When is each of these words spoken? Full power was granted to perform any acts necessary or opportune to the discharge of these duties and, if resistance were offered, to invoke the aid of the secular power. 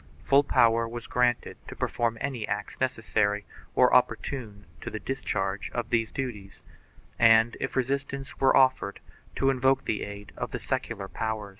Full 0.23 0.43
power 0.43 0.87
was 0.87 1.05
granted 1.05 1.57
to 1.67 1.75
perform 1.75 2.17
any 2.19 2.47
acts 2.47 2.81
necessary 2.81 3.45
or 3.75 3.93
opportune 3.93 4.65
to 4.81 4.89
the 4.89 4.99
discharge 4.99 5.69
of 5.75 5.91
these 5.91 6.11
duties 6.11 6.63
and, 7.19 7.55
if 7.59 7.75
resistance 7.75 8.39
were 8.39 8.57
offered, 8.57 8.99
to 9.35 9.51
invoke 9.51 9.85
the 9.85 10.01
aid 10.01 10.31
of 10.35 10.49
the 10.49 10.59
secular 10.59 11.07
power. 11.07 11.49